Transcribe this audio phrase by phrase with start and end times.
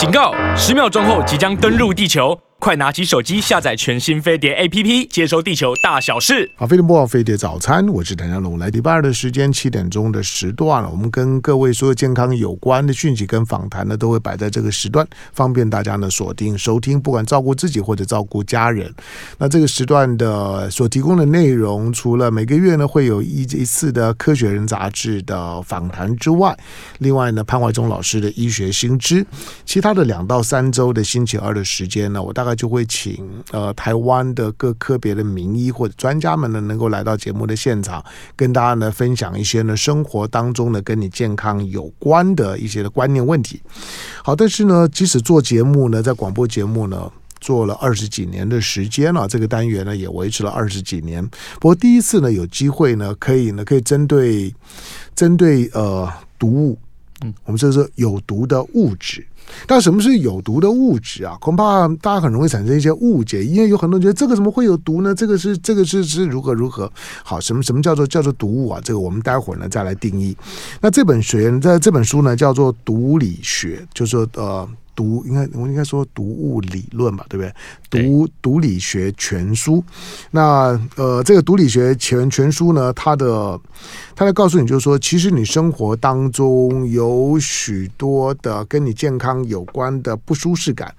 [0.00, 0.32] 警告！
[0.56, 2.34] 十秒钟后即将登陆地球。
[2.60, 6.50] 快拿起手机下载全新飞碟 APP，接收地球大小事。
[6.56, 8.58] 好，飞碟播报飞碟早餐，我是谭家龙。
[8.58, 10.90] 来礼拜二的时间，七点钟的时段了。
[10.90, 17.00] 我们跟各位所有健康有关的讯息跟访谈呢，都会摆在这个时段，方便大家呢锁定收听。
[17.00, 18.94] 不管照顾自己或者照顾家人，
[19.38, 26.54] 那这个时段的所提供的内容，除了每个月呢会有一一次的《科学人》杂志的访谈之外，
[26.98, 29.26] 另外呢潘怀忠老师的医学新知，
[29.64, 32.49] 其他的两到三周的星期二的时间呢，我大概。
[32.54, 38.04] 就会请呃台湾的各科别的名医或者专家们呢，能够来到节目的现场，
[38.36, 43.60] 跟大家呢分享一些呢生活当中呢跟你健康有关的一些的观念问题。
[44.22, 47.10] 好，但是呢，即使做节目呢，在广播节目呢
[47.40, 51.26] 做了二十几年的时间了，这个单元呢也维持了二十几年。
[51.54, 54.54] 不过第一次呢有机会呢，可以呢可以针对
[55.14, 56.78] 针对呃毒物，
[57.22, 59.26] 嗯，我们说是有毒的物质。
[59.66, 61.36] 但什么是有毒的物质啊？
[61.40, 65.14] 恐怕大家很容易产生一些误解，因为有很多人觉得这个怎么会有毒呢？
[65.14, 66.90] 这个是这个是是如何如何？
[67.22, 68.80] 好，什么什么叫做叫做毒物啊？
[68.82, 70.36] 这个我们待会儿呢再来定义。
[70.80, 74.68] 那这本学在这本书呢叫做《毒理学》，就是说呃。
[75.00, 78.02] 毒应该我应该说读物理论吧，对不对？
[78.02, 79.82] 读读理学全书，
[80.30, 83.58] 那呃，这个读理学全全书呢，它的
[84.14, 90.94] 它在告诉你，就是说，其实你生活当中有许多的跟你健康有关的不舒适感，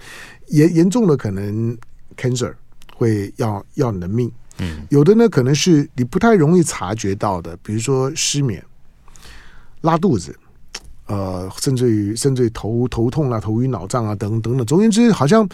[0.48, 1.78] 严严重的可能
[2.18, 2.52] cancer
[2.96, 8.64] 会要要你的命，嗯，有的呢可能是你不太容易察觉到的，比如说失眠、
[9.82, 10.36] 拉肚子。
[11.12, 15.48] 呃，甚至于甚至于头头痛啊、头晕脑胀啊等等等，总而言之，好像。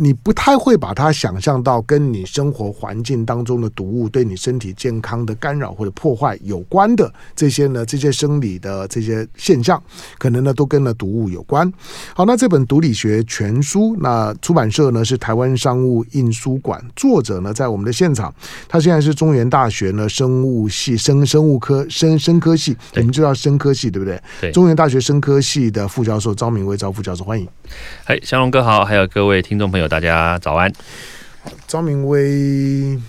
[0.00, 9.82] 你不太会把它想象到跟你生活环境当中的毒物对你身体健康的干扰或者破坏有关的这些呢，这些生理的这些现象，
[10.16, 11.70] 可能呢都跟了毒物有关。
[12.14, 18.32] 好，那这本《毒理学全书》，那出版社呢是台湾商务印书馆，作者呢在我们的现场，
[18.68, 24.22] 他现在是中原大学呢生物系生生物科生生科系，我们知道生科系对不对？
[24.40, 27.48] 对，中原大学生科系的副教授张明威张副教授，欢迎。
[28.04, 29.87] 哎，祥龙哥好，还有各位听众朋友。
[29.88, 30.72] 大家早安。
[31.66, 33.00] 张明威，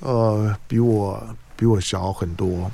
[0.00, 1.20] 呃，比我
[1.56, 2.70] 比我小很多。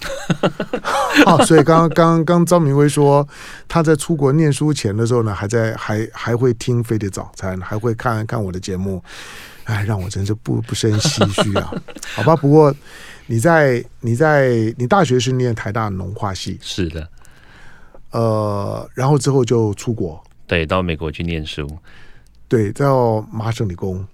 [1.24, 3.26] 啊，所以刚刚刚张明威说，
[3.66, 9.02] 他在出国念书前的时候呢，还在还还会听飞碟早餐，还会看看我的节目。
[9.64, 11.72] 哎，让我真是不不胜唏嘘啊。
[12.14, 12.74] 好吧，不过
[13.26, 17.08] 你在你在你大学是念台大农化系，是的。
[18.10, 21.66] 呃，然后之后就出国，对，到美国去念书。
[22.48, 24.06] 对，到麻省理工，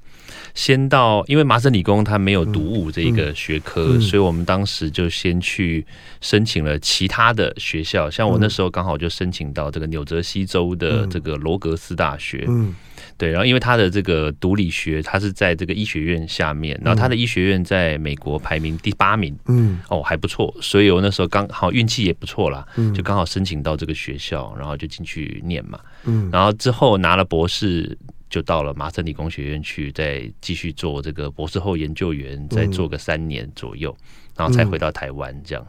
[0.55, 3.99] 先到，因为麻省理工它没有毒物这一个学科，嗯。
[3.99, 5.85] 嗯、所以我们当时就先去
[6.21, 8.11] 申请了其他的学校。
[8.11, 12.75] 像我那时候刚好就申请到这个纽泽西州的这个罗格斯大学，嗯，
[13.17, 27.97] 对，然后因为它的这个毒理学，它是在这个医学院下面，然后它的医学院在美国排名第八名，嗯，哦，还不错，所以我那时候刚好运气也不错啦，就刚好申请到这个学校，然后就进去念嘛，嗯，然后之后拿了博士。
[28.31, 35.39] 就到了麻省理工学院去，再继续做这个博士后研究员，再做个三年左右，嗯、然后才回到台湾。
[35.45, 35.67] 这样，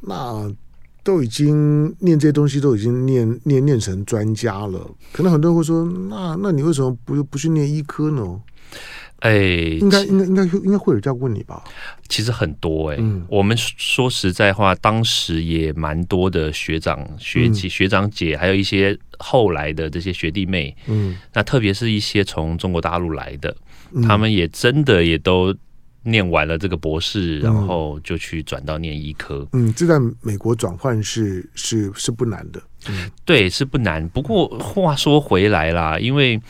[0.00, 0.52] 那
[1.04, 4.90] 都已经念这些东西，都已经念念念成专家了。
[5.12, 8.42] 可能很多人会说：“那那你为什么不不去念医科呢？”
[9.26, 9.34] 哎，
[9.80, 11.64] 应该应该应该应该会有这样问你吧？
[12.08, 23.56] 其实很多哎、欸，嗯、我们说实在话，当时也蛮多的学长学姐、嗯、学长姐，还有一些后来的这些学弟妹，嗯，那特别是一些从中国大陆来的，
[23.92, 25.52] 嗯、他们也真的也都
[26.04, 29.44] 念完了这个博士，嗯、然后就去转到念医科。
[29.52, 32.62] 嗯，这在美国转换是是是不难的。
[32.88, 34.08] 嗯，对，是不难。
[34.08, 36.40] 不过话说回来啦，因为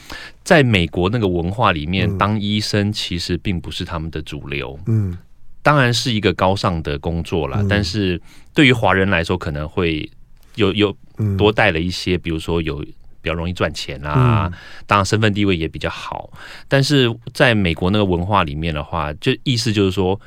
[0.43, 4.79] 在美国那个文化里面，嗯、当医生其实并不是他们的主流。
[4.87, 5.17] 嗯，
[5.63, 7.59] 当然是一个高尚的工作啦。
[7.61, 8.21] 嗯、但是
[8.55, 10.11] 对于华人来说，可能会
[10.55, 10.97] 有有
[11.37, 12.79] 多带了一些，嗯、比如说有
[13.21, 16.31] 比较容易赚钱啊，嗯、当然身份地位也比较好。
[16.69, 20.21] 但是在美国那个文化里面的话，就意思就是说。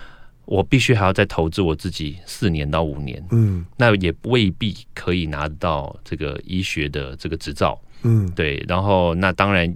[0.50, 8.66] 我必须还要再投资我自己四年到五年，嗯，那也未必可以拿到这个医学的这个执照，嗯，对。
[8.68, 9.72] 然后那当然，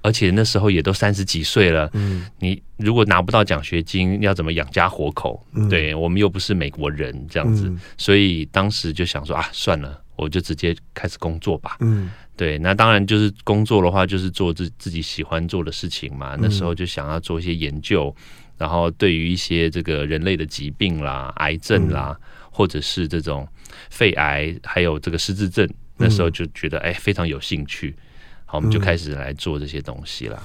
[0.00, 5.44] 而且那时候也都三十几岁了，嗯，你如果拿不到奖学金，要怎么养家活口？
[5.54, 12.58] 嗯，对，我们又不是美国人这样子，嗯，所以当时就想说啊，算了，我就直接开始工作吧，嗯，对。
[12.58, 16.36] 那当然就是工作的话，就是做自自己喜欢做的事情嘛。
[16.38, 18.14] 那时候就想要做一些研究。
[18.62, 23.44] 然后，对于一些这个人类的疾病啦、癌症啦，嗯、或者是这种
[23.90, 27.92] 肺癌，还有这个失智症，那时候就觉得哎非常有兴趣，
[28.46, 30.40] 好，我们就开始来做这些东西了。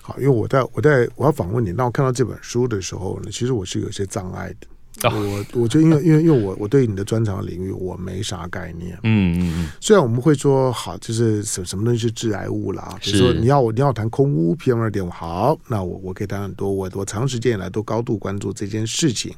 [0.00, 4.66] 好，因为我在我在我要访问你，当我看到这本书的时候呢，其实我是有些障碍的。
[5.04, 9.68] 我我就因为因为因为我我对你的专长领域我没啥概念，嗯嗯嗯。
[9.80, 19.34] 虽然我们会说好，就是什什么东西是致癌物啦，比如说你要我你要谈空污 PM 二点五，好，那我我可以谈很多，我我长时间以来都高度关注这件事情。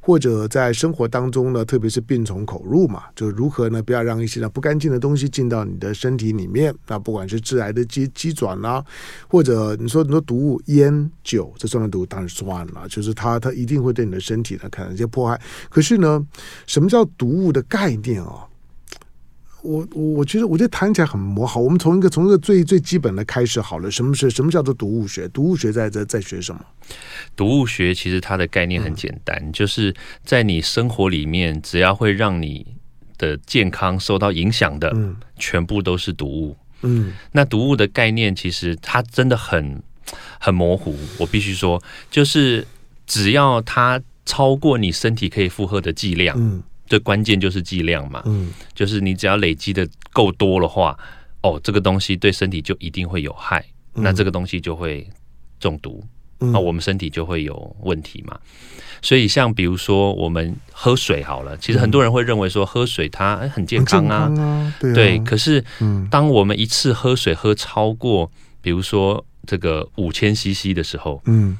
[0.00, 6.74] 或者在生活当中呢，特别是病从口入嘛，就如何呢，不要让一些呢不干净的东西进到你的身体里面。
[6.86, 8.84] 那不管是致癌的鸡鸡转啦，
[9.28, 12.06] 或者你说你说毒物烟酒，这算不算毒？
[12.06, 15.40] 当然算了，就是它它一定会对你的身体呢可能一些破坏。
[15.68, 16.26] 可是呢，
[16.66, 18.47] 什么叫毒物的概念啊？
[19.62, 21.64] 我我我觉得，我觉得谈起来很模糊。
[21.64, 23.90] 我们从一个从一个最最基本的开始好了。
[23.90, 25.26] 什么是什么叫做毒物学？
[25.28, 26.60] 毒物学在在在学什么？
[27.34, 29.94] 毒物学其实它的概念很简单，嗯、就是
[30.24, 32.66] 在你生活里面，只要会让你
[33.18, 36.56] 的健康受到影响的，嗯、全部都是毒物。
[36.82, 39.82] 嗯，那毒物的概念其实它真的很
[40.38, 40.96] 很模糊。
[41.18, 42.64] 我必须说，就是
[43.06, 46.62] 只要它超过你身体可以负荷的剂量，嗯。
[46.88, 50.98] 最关键就是剂量嘛，嗯，就是你只要累积的够多的话，
[51.42, 53.64] 哦，这个东西对身体就一定会有害，
[53.94, 55.06] 嗯、那这个东西就会
[55.60, 56.02] 中毒，
[56.40, 58.38] 嗯、那我们身体就会有问题嘛。
[59.00, 65.18] 所以像比如说我们喝水好了，其实很多人会认为说喝水它很健康啊，康啊对啊，对。
[65.20, 65.64] 可是，
[66.10, 68.28] 当我们一次喝水喝超过，
[68.60, 71.56] 比如说这个五千 CC 的时候，嗯。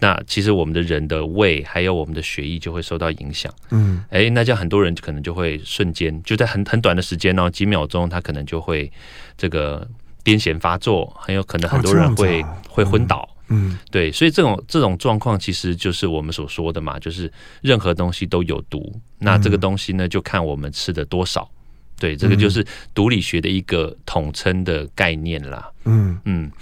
[0.00, 8.90] 那其实我们的人的胃还有我们的血液就会受到影响，嗯，哎，那这样很多人可能就会瞬间就在很很短的时间哦，几秒钟，他可能就会
[9.36, 9.84] 这个
[10.22, 21.50] 癫痫发作，很有可能很多人会、啊、会昏倒，嗯，对，所以这种这种状况其实就是我们所说的嘛，就是任何东西都有毒，那这个东西呢就看我们吃的多少，
[21.98, 26.16] 对，这个就是毒理学的一个统称的概念啦，嗯。
[26.24, 26.52] 嗯，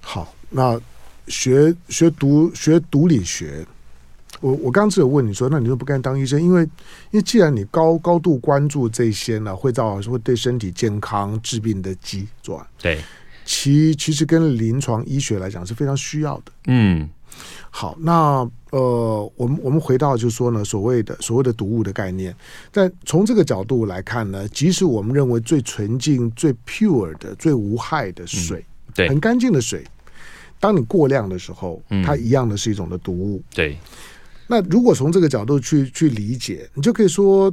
[0.00, 0.80] 好，那。
[1.28, 3.66] 学学毒学毒理学，
[4.40, 6.42] 我我刚刚只有问你说，那你就不该当医生？
[6.42, 6.62] 因为
[7.10, 13.00] 因为既然你高高度关注这些呢，会造成会对身体健康治病的机转，对，
[13.44, 16.52] 其其实跟临床医学来讲是非常需要的。
[16.66, 17.08] 嗯，
[17.70, 22.34] 好，那呃，我们我们回到就是说呢，所谓的所谓的毒物的概念，
[22.70, 29.84] 但从这个角度来看呢，即使我们认为最纯净、最 pure 的、最无害的水，嗯、对，很干净的水。
[30.64, 33.36] 当你过量的时候，它一样的是一种的毒物。
[33.36, 33.76] 嗯、对，
[34.46, 37.52] 那如果从这个角度去去理解，你就可以说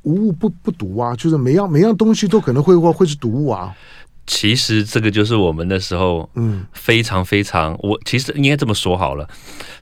[0.00, 3.76] 无物不不毒啊，就是每样每样东西都可能会会会是毒物啊。
[4.26, 9.28] 其实这个就是我们那时候，嗯，非常非常，我其实应该这么说好了，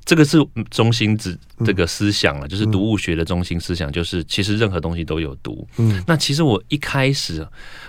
[0.04, 5.64] 这个是中心之这个思想了，就是毒物学的中心思想，就是其实任何东西都有毒。
[5.76, 7.46] 嗯，那其实我一开始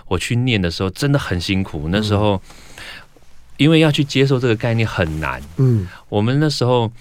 [0.08, 2.40] 我去念的时候真的很辛苦，那时候。
[3.58, 6.92] 因为要去接受这个概念很难，嗯，我们那时候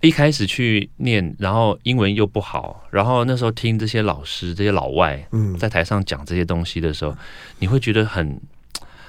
[0.00, 7.16] 一开始去念，然后英文又不好，然后那时候听这些老师、这些老外，嗯，在台上讲这些东西的时候，
[7.58, 8.40] 你会觉得很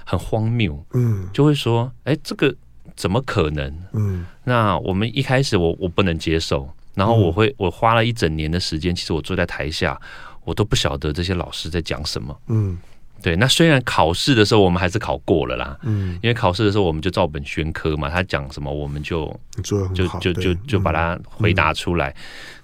[0.06, 2.56] 很荒谬，嗯，就会说，哎，这个
[2.96, 3.76] 怎么可能？
[3.92, 10.00] 嗯，那我们一开始我我不能接受，然后我会我花了一整年的时间，其实我坐在台下，
[10.46, 12.78] 我都不晓得这些老师在讲什么，嗯。
[13.24, 22.14] 对，那虽然考试的时候我们还是考过了啦，嗯，因为考试的时候我们就照本宣科嘛，他讲什么我们就就就就就把它回答出来，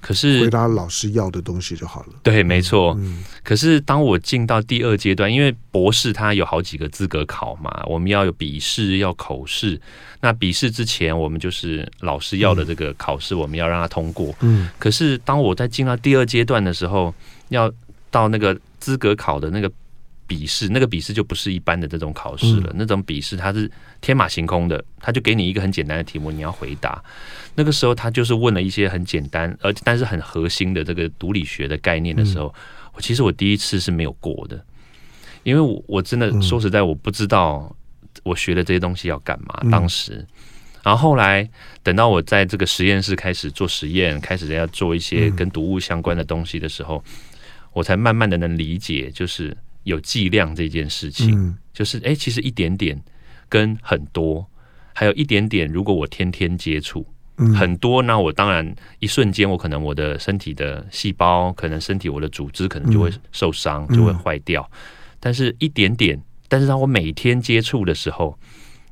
[0.01, 2.07] 可是回答老师要的东西就好了。
[2.21, 2.93] 对，没错。
[2.99, 9.79] 嗯，可是当我进到第二阶段，因为博士他有好几个资格考嘛，我们要有笔试，要口试。
[10.19, 14.35] 那笔试之前，我们就是老师要的这个考试，我们要让他通过。
[14.41, 17.15] 嗯，可是当我在进到第二阶段的时候，
[17.47, 17.71] 要
[18.11, 19.71] 到那个资格考的那个。
[20.29, 23.69] 笔试那个笔试就不是一般的这种考试了，嗯、那种笔试它是
[23.99, 27.03] 天马行空的，他就给你一个很简单的题目，你要回答。
[27.55, 32.45] 那个时候他就是问了一些很简单而但是很核心的这个毒理学的概念的时候，
[32.93, 34.63] 我、嗯、其实我第一次是没有过的，
[35.41, 37.75] 因为我我真的说实在我不知道
[38.21, 39.59] 我学的这些东西要干嘛。
[39.63, 40.23] 嗯、当时，
[40.83, 41.49] 然后后来
[41.81, 47.03] 等到我在这个实验室开始做实验，开始要做一些跟毒物相关的东西的时候，
[47.73, 49.57] 我才慢慢的能理解，就是。
[49.89, 52.99] 有剂量这件事情，嗯、就是哎、欸，其实一点点
[53.49, 54.45] 跟很多，
[54.93, 57.05] 还有一点点，如果我天天接触、
[57.37, 64.69] 嗯、很多，那我当然一瞬间，我可能我的身体的细胞，可能身体我的组织可能就会受伤，嗯、就会坏掉。
[65.19, 68.37] 但是一点点，但是当我每天接触的时候，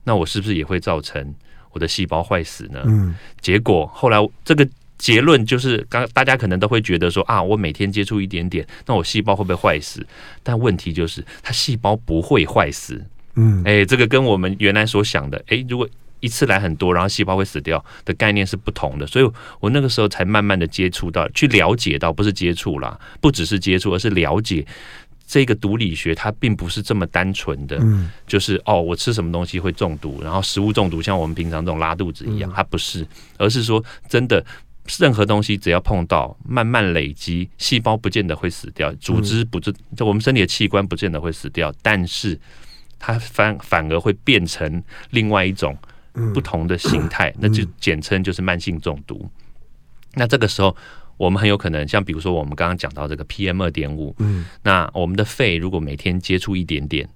[0.03, 1.33] 那我是不是也会造成
[1.71, 2.81] 我的细胞坏死呢？
[2.85, 10.05] 嗯、结果后来这个结论就是，刚大家可能都会觉得说啊，我每天接触一点点，那我细胞会不会坏死？
[10.41, 12.99] 但问题就是，它细胞不会坏死。
[13.35, 15.87] 嗯，哎，这个跟我们原来所想的，哎，如果
[16.19, 19.05] 一次来很多，然后细胞会死掉的概念是不同的。
[19.05, 24.65] 所以我那个时候才慢慢的接触到，去了解到，不是接触啦，不只是接触，而是了解
[25.27, 33.05] 这个毒理学，它并不是这么单纯的，嗯，就是哦，我吃什么东西会中毒，然后食物中毒，像我们平常这种拉肚子一样，它不是，
[33.37, 34.43] 而是说真的。
[34.99, 42.39] 任何东西只要碰到，慢慢累积，细胞不见得会死掉，组织不就就我们身体的器官不见得会死掉，但是
[42.97, 45.77] 它反反而会变成另外一种
[46.33, 49.29] 不同的形态，那就简称就是慢性中毒。
[50.15, 50.75] 那这个时候，
[51.17, 57.07] 我们很有可能像比如说我们刚刚讲到这个 PM 二点五，嗯，那我们的肺如果每天接触一点点，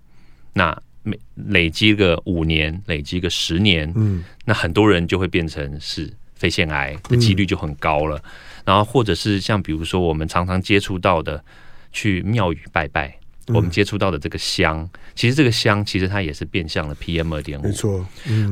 [0.53, 6.13] 那每累积个五年，累积个十年，嗯，那很多人就会变成是。
[6.41, 8.19] 肺腺癌的几率就很高了，
[8.65, 11.43] 然后或者是像比如说我们常常接触到的，
[11.91, 13.15] 去庙宇拜拜，
[13.49, 18.03] 我们接触到的这个香，其实这个香其实它也是变相的 PM 二点五，没错，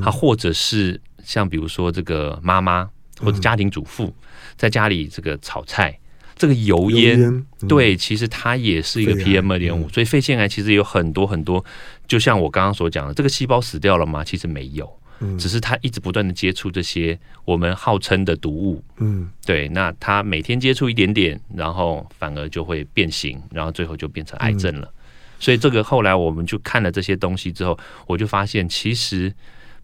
[0.03, 4.13] 它或者是像比如说这个妈妈或者家庭主妇
[4.55, 5.97] 在家里这个炒菜，
[6.35, 11.65] 这个油烟，对，其实它也是一个 PM 二点五，所以肺腺癌其实有很多很多，
[12.07, 14.23] 就像我刚刚所讲的，这个细胞死掉了吗？
[14.23, 14.98] 其实没有。
[15.37, 24.87] 只是他一直不断的接触这些我们号称的毒物，嗯，对，那他每天接触一点点，然后反而就会变形，然后最后就变成癌症了。
[24.87, 24.93] 嗯、
[25.39, 29.33] 所以这个后来我们就看了这些东西之后，我就发现其实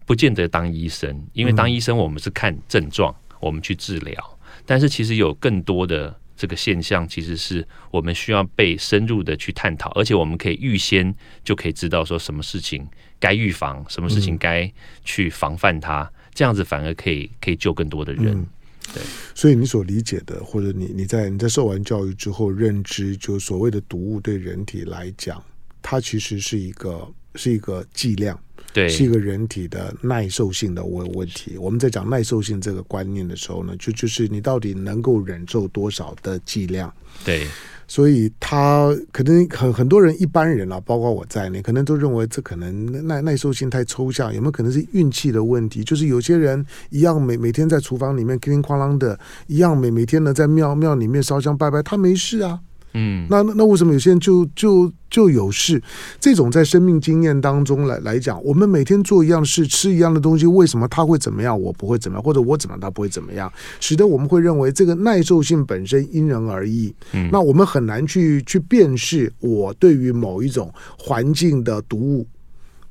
[0.04, 6.18] 不见得当医生，因为当医生我们是看症状，我们去治疗，但是其实有更多的。
[6.36, 12.86] 这个现象其实是我们需要被深入的去探讨，而且我们可以预先就可以知道说什么事情
[13.18, 14.70] 该预防，什么事情该
[15.04, 18.26] 去防范它，嗯、这样子反而可以可以救更多的人。
[18.28, 18.46] 嗯、
[18.92, 19.02] 对，
[19.34, 25.42] 所以你所理解的，或者你你在你在受完教育之后认知，就所谓的毒物对人体来讲，
[25.80, 28.38] 它其实是一个是一个剂量。
[28.76, 31.56] 对，是一个人体的耐受性的问问题。
[31.56, 36.92] 我们在讲耐受性这个观念的时候呢，就就是你到底能够忍受多少的剂量。
[37.24, 37.46] 对，
[37.88, 45.82] 所以他可能很很多人一般人啊，包括我在内，可能都认为这可能耐耐受性太抽象，有没有可能是运气的问题？
[45.82, 52.60] 就是有些人一样每每天在厨房里面叮叮哐啷的，一样每每天呢在庙庙里面烧香拜拜，他没事啊。
[52.96, 55.82] 嗯，那那为什么有些人就就就有事？
[56.18, 66.94] 这种在生命经验当中来来讲，我们每天做一样的事，吃一样的东西，为什么他会怎么样，我不会怎么样，或者我怎么样他不会怎么样，使得我们会认为这个耐受性本身因人而异。
[67.12, 72.26] 嗯，那我们很难去去辨识我对于某一种环境的毒物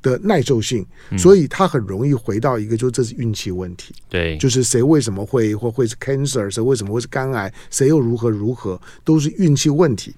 [0.06, 0.86] 的耐受性，
[1.18, 3.92] 所以他很容易回到一个，就这是运气问题。
[4.08, 10.14] 对，就是谁为什么会或会是 cancer，谁为什么会是肝癌，谁又如何如何，都是运气问题。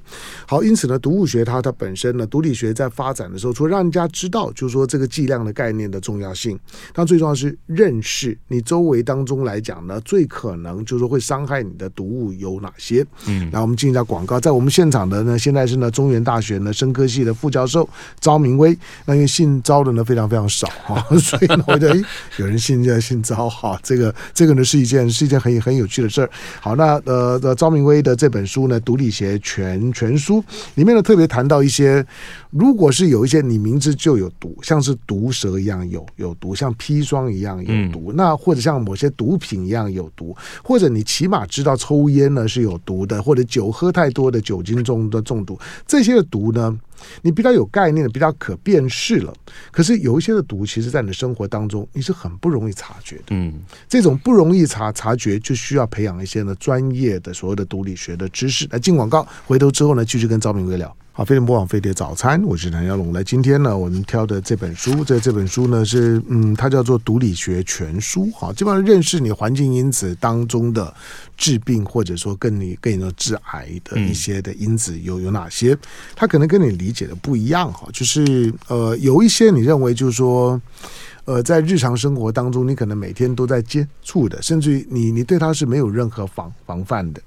[0.46, 6.58] 好，因此呢，毒物学它它本身呢，毒理学在发展的时候，除了让人家知道，就是说这个剂量的概念的重要性，
[6.92, 13.06] 但最重要是认识你周围当中来讲呢，最可能就是说会伤害你的毒物有哪些。
[13.26, 17.88] 嗯，然后我们进一下广告，在我们现场的呢，现在是呢中原大学呢生科系的副教授
[18.20, 18.76] 昭明威，
[19.06, 19.88] 那因为姓昭。
[19.88, 21.96] 的呢非常非常少哈， 所以呢，我觉得
[22.36, 26.28] 有人姓叫姓昭哈，这个这个呢是一件是一件很很有趣的事儿。
[26.60, 30.42] 好，那呃呃，昭明威的这本书呢，《毒理学全全书》
[30.74, 32.04] 里面呢特别谈到一些，
[32.50, 46.76] 如果是有一些你明知就有毒，像是毒蛇一样有有毒，像砒霜一样有毒，嗯、那或者像某些毒品一样有毒，或者你起码知道抽烟呢是有毒的，或者酒喝太多的酒精中的中毒，这些的毒呢，
[47.22, 49.32] 你比较有概念的，比较可辨识了。
[49.70, 53.24] 可是有一些的毒，其实在你的生活当中，你是很不容易察觉的。
[53.30, 53.54] 嗯，
[53.88, 58.66] 这种不容易察察觉，就需要培养一些呢专业的所谓的毒理学的知识。
[58.70, 60.94] 来进广告，回头之后呢，继续跟赵明威聊。
[61.18, 63.12] 好，飞碟播网飞碟早餐，我是谭耀龙。
[63.12, 68.26] 来，今天呢，我们挑的这本书，这这本书呢是，嗯，它叫做《毒理学全书》。
[68.36, 70.94] 好，基本上认识你环境因子当中的
[71.36, 75.76] 致病，或者说跟你跟你致癌的一些的因子有有哪些？
[76.14, 77.88] 它可能跟你理解的不一样哈。
[77.92, 80.62] 就是呃，有一些你认为就是说，
[81.24, 87.20] 呃，在日常生活当中，你可能每天都在接触的，甚至于你你对它是没有任何防防范的。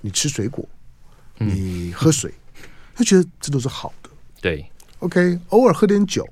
[0.00, 0.66] 你吃水果，
[1.36, 2.32] 你喝水。
[2.96, 4.08] 他觉得这都是好的，
[4.40, 4.66] 对
[5.00, 6.26] ，OK，偶尔喝点酒，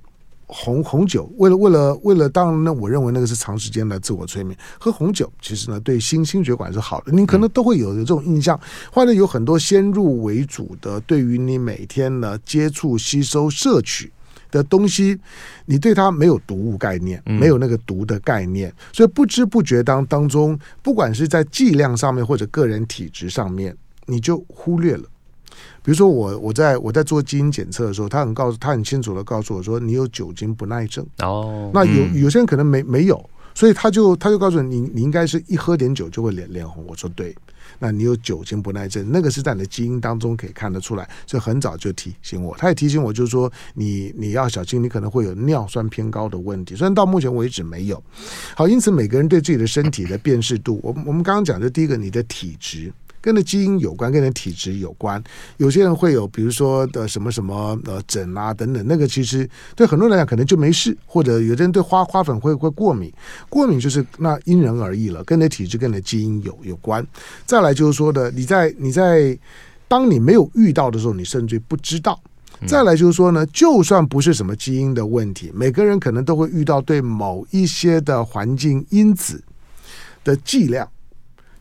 [0.47, 4.59] 红红酒，为了为了为了，当然呢，我认为那个是长时间的自我催眠。
[4.81, 8.59] 喝红酒其实呢，对心心血管是好的，你可能都会有有这种印象，
[8.91, 14.11] 或者有很多先入为主的，对于你每天呢接触、吸收、摄取
[14.51, 15.21] 的东西，
[15.67, 25.05] 你对它没有毒物概念，没有那个毒的概念，嗯、所以不知不觉当当中，不管是在剂量上面或者个人体质上面，你就忽略了。
[25.85, 33.31] 比如说我我在我在做基因检测的时候，他很告诉他很清楚的告诉我说，你有酒精不耐症哦，那有有些人可能没没有。
[33.57, 36.85] 所以他就他就告诉你，你你应该是一喝点酒就会脸脸红。
[36.89, 37.33] 我说对，
[37.79, 42.57] 那你有酒精不耐症，那个是在你的基因当中可以看得出来，所以很早就提醒我。
[42.59, 46.75] 他也提醒我，就是说你你要小心，你可能会有尿酸偏高的问题。
[46.75, 48.03] 虽然到目前为止没有。
[48.57, 52.93] 好，因此每个人对自己的身体的辨识度，我我们刚刚讲的第一个，你的体质。
[53.25, 55.23] 跟的基因有关，跟的体质有关。
[55.57, 60.95] 有些人会有，比如说的什么什么呃疹啊等等，那个其实对很多人来讲可能就没事。
[61.07, 63.11] 或者有的人对花花粉会会过敏，
[63.49, 67.03] 过敏就是那因人而异了，跟你的体质跟你的基因有有关。
[67.47, 69.39] 再来就是说的，你在你在
[69.89, 72.21] 当你没有遇到的时候，你甚至不知道。
[72.67, 79.43] 再来就是说呢，就算不是什么基因的问题，每个人可能都会遇到对某一些的环境因子
[80.23, 80.87] 的剂量。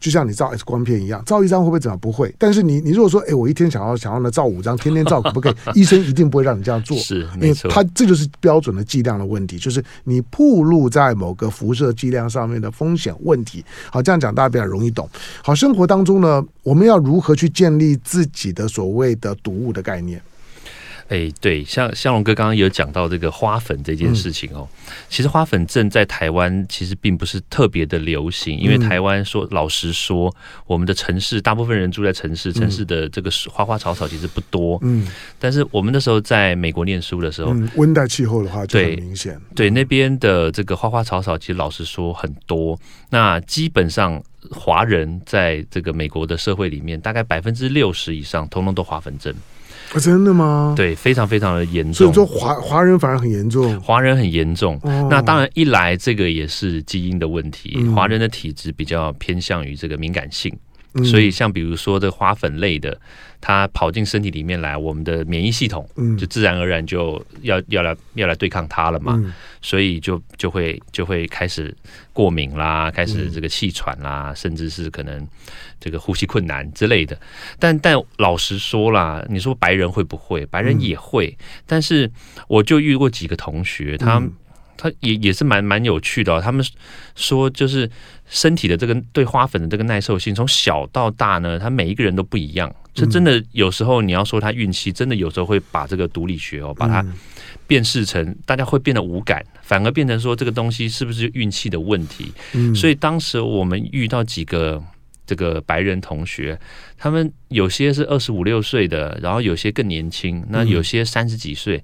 [0.04, 1.96] 就像你照 X 光片一样，照一张会不会怎么？
[1.96, 2.36] 不会。
[2.38, 5.80] 但是你你如果说，哎，我一天想要想要呢照五张，天天照 可不可以？
[5.80, 7.72] 医生一定不会让你这样做，是没错。
[7.72, 13.64] 他这就是标准的剂量的问题，就是你暴露在某个辐射剂量上面的风险问题。
[13.90, 15.10] 好，这样讲大家比较容易懂。
[15.42, 20.22] 好，生活当中呢，我们要如何去建立自己的所谓的毒物的概念？
[21.10, 30.34] 哎，对，像向龙哥刚刚有讲到这个花粉这件事情哦，嗯、其实花粉症在台湾其实并不是特别的流行，因为台湾说老实说，
[30.66, 35.08] 我们的城市大部分人住在城市，城市的这个花花草草其实不多，嗯，
[35.38, 42.80] 但是我们那时候在美国念书的时候，嗯、温带气候的话就很明显，对，对那边的这个花花草草其实老实说很多，
[43.10, 49.34] 那基本上华人在这个美国的社会里面，大概百分之六十以上通通都花粉症。
[49.94, 50.74] 啊、真的吗？
[50.76, 51.94] 对，非常非常的严重。
[51.94, 54.80] 所以说华华人反而很严重，华人很严重。
[54.84, 60.73] 哦、那当然一来这个也是基因的问题，嗯、华人的体质比较偏向于这个敏感性，嗯、
[61.04, 63.00] 所以像比如说这花粉类的。
[63.46, 65.86] 它跑进身体里面来，我们的免疫系统
[66.18, 71.76] 就自然而然就要要来要来对抗它了嘛，嗯、所以就就会就会开始
[72.14, 75.28] 过敏啦，开始这个气喘啦，嗯、甚至是可能
[75.78, 77.20] 这个呼吸困难之类的。
[77.60, 80.46] 但但老实说啦，你说白人会不会？
[80.46, 82.10] 白人也会，嗯、但是
[82.48, 84.24] 我就遇过几个同学，他、
[84.84, 86.66] 嗯、他也也是蛮蛮有趣的、哦，他们
[87.16, 87.90] 说就是
[88.28, 92.74] 身体的这个对花粉的这个耐受性，从小到大呢，他每一个人都不一样。
[92.94, 97.04] 这真的有时候你要说他运气，真的有时候会把这个毒理学哦，把它
[97.66, 102.32] 辨识成大家会变得无感，反而变成说这个东西是不是运气的问题？
[102.76, 104.80] 所以当时我们遇到几个
[105.26, 106.60] 这个白人同学，
[106.96, 111.84] 他们有些是二十五六岁的，然后有些更年轻，那有些三十几岁，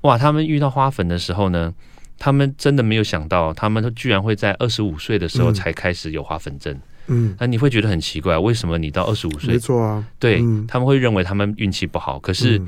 [0.00, 0.18] 哇！
[0.18, 1.72] 他们遇到花粉的时候呢，
[2.18, 6.78] 他们真的没有想到，他们居然会在二十五岁的时候才开始有花粉症。
[7.06, 9.52] 嗯，那你会觉得很奇怪，为什么你到二十五岁？
[9.52, 12.18] 没错啊，对，嗯、他们会认为他们运气不好。
[12.18, 12.58] 可是，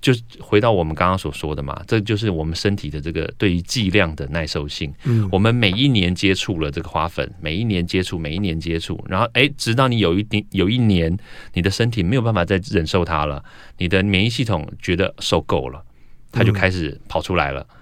[0.00, 4.94] 就回到我们刚刚所说的嘛，这就是我们身体的这个对于剂量的耐受性。
[5.02, 11.18] 嗯，我们每一年接触了这个花粉，每一年接触，每一年接触，然后哎，直到你有一点有一年，
[11.54, 13.42] 你的身体没有办法再忍受它了，
[13.78, 15.82] 你的免疫系统觉得受够了，
[16.30, 17.66] 它就开始跑出来了。
[17.68, 17.76] 嗯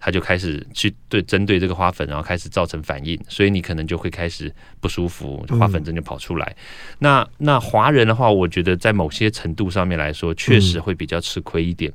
[0.00, 6.46] 他就开始去对针对这个花粉，然后开始造成反应，所以你可能就会开始不舒服，花粉症就跑出来。
[6.46, 6.64] 嗯、
[7.00, 11.90] 那那华人的话，我觉得在某些程度上面来说，确实会比较吃亏一点。
[11.90, 11.94] 嗯、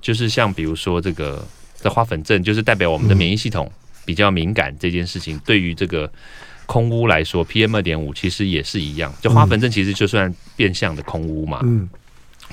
[0.00, 1.44] 就是像比如说这个
[1.82, 3.70] 的花粉症，就是代表我们的免疫系统
[4.04, 5.36] 比较敏感这件事情。
[5.40, 6.10] 对于这个
[6.66, 9.12] 空污来说，PM 二点五其实也是一样。
[9.20, 11.60] 就花粉症其实就算变相的空污嘛。
[11.64, 11.88] 嗯。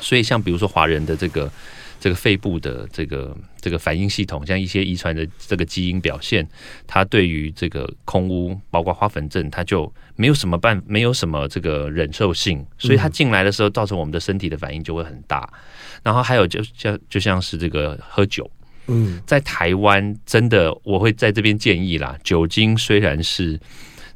[0.01, 1.51] 所以像比如说华人的这个。
[1.99, 6.47] 这个肺部的这个这个反应系统，像一些遗传的这个基因表现，
[6.86, 15.51] 它对于这个空污，包括花粉症，它就没有什么办，没有什么这个忍受性，所以它进来的时候，造成我们的身体的反应就会很大。
[16.03, 18.49] 然后还有就像就像是这个喝酒，
[18.88, 23.60] 嗯，在台湾真的，我会在这边建议啦，酒精虽然是。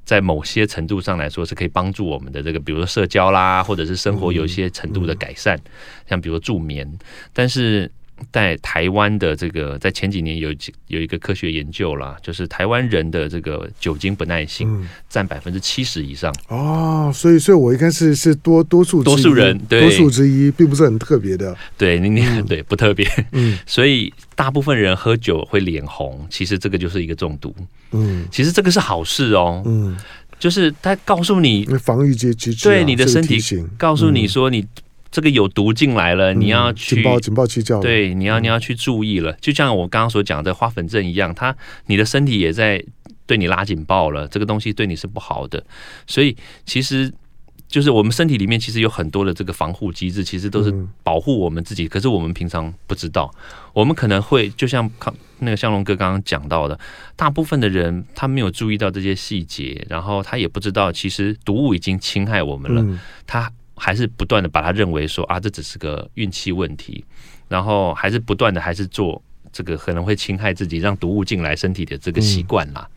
[0.04, 5.58] 在某些程度上来说，是可以帮助我们的这个，比如说社交啦，或者是生活有一些程度的改善，
[6.10, 6.92] 像比如助眠，
[7.34, 7.92] 但是。
[8.32, 10.54] 在台湾的这个，在前几年有
[10.88, 16.34] 有一个科学研究啦，就是台湾人的这个酒精不耐性占百分之七十以上。
[16.50, 21.56] 嗯、哦，所以，所以我应该是是多多数多数人，对，多数之一，并不是很特别的。
[21.78, 23.08] 对，你你对不特别。
[23.32, 27.56] 嗯，所以大部分人喝酒会脸红，其实这个就是一个中毒。
[27.92, 29.64] 嗯，其实这个是好事哦。
[29.66, 29.98] 嗯，
[30.40, 33.40] 就是他告诉你防御机制，对你的身体
[33.78, 34.66] 告诉你说你。
[35.12, 39.34] 这个有毒进来了，你要去警报警报器叫，对，你要你要去注意了。
[39.42, 41.54] 就像我刚刚所讲的花粉症一样，它
[41.88, 42.82] 你的身体也在
[43.26, 45.62] 对你拉警报了，这个东西对你是不好的。
[46.08, 47.12] 所以其实
[47.68, 51.90] 就是我们身体里面其实有很多的这个防护机制，其实都是保护我们自己。
[51.90, 53.30] 可是我们平常不知道，
[53.74, 56.80] 我们可能会就像康那个向龙哥刚刚讲到的，
[57.18, 62.98] 大部分的人他没有注意到这些细节，然后他也不知道其实毒物已经侵害我们了，
[63.28, 63.52] 他。
[63.84, 67.04] 还是不断的把他认为说啊，这只是个运气问题，
[67.48, 69.20] 然后还是不断的还是做
[69.52, 72.88] 这个可能会侵害自己，让毒物进来身体的这个习惯啦。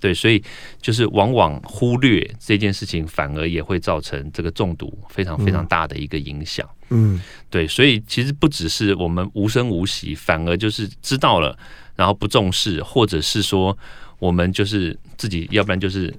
[0.00, 0.42] 对，所以
[0.80, 6.68] 就是往往忽略这件事情，反而也会造成这个中毒非常非常大的一个影响。
[6.90, 11.56] 嗯，对，所以其实不只是我们无声无息，反而就是知道了，
[11.94, 13.78] 然后不重视，或者是说
[14.18, 16.12] 我们就是自己，要不然就是。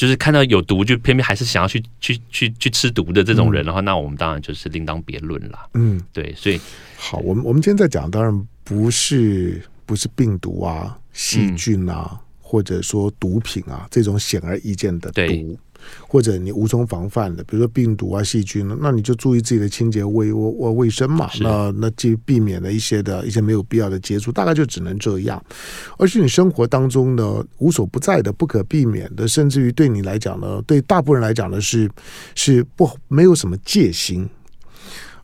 [0.00, 5.58] 就是看到有毒，就偏偏还是想要去去去去吃毒的这种人的话，嗯、那我们当然就是另当别论了。
[5.74, 6.58] 嗯，对，所以
[6.96, 15.58] 好，我们我们今天在讲，当然不是不是病毒啊、细菌啊，嗯、或者说毒品啊这种显而易见的毒。
[16.06, 21.30] 或者你无从防范的，比如说病毒啊、细菌，那你就注意自己的清洁卫卫卫生嘛。
[21.40, 25.42] 那那既避免了一些的一些没有必要的接触，大概就只能这样。
[25.98, 31.90] 而且你生活当中呢，无所不在的、不可避免的，甚至于对你来讲呢，对大部分人来讲呢，是
[32.34, 34.28] 是不没有什么戒心。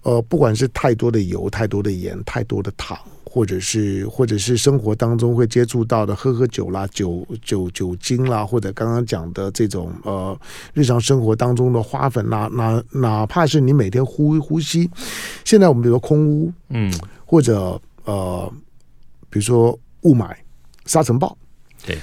[0.02, 2.96] 呃，不管是太多的油、太多的盐、太多的糖。
[3.36, 10.34] 或者是或者是生活当中会接触到的喝喝酒啦、酒酒酒精啦，或者刚刚讲的这种呃
[10.72, 14.90] 日常生活当中的花粉啦，哪哪怕是你每天呼呼吸，
[15.44, 16.90] 现在我们比如说空污，嗯，
[17.26, 18.50] 或者呃
[19.28, 20.34] 比如说雾霾、
[20.86, 21.36] 沙尘暴，
[21.84, 21.98] 对，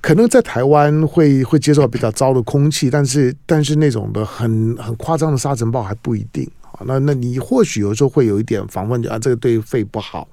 [0.00, 6.50] 可能在台湾会会接受比较糟的空气，但是但是那种的很很夸张的沙尘暴还不一定。
[6.86, 10.28] 那那你或许有时候会有一点防范，啊，这个对肺不好。